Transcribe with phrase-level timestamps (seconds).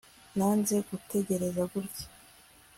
[0.37, 2.05] nanze gutegereza gutya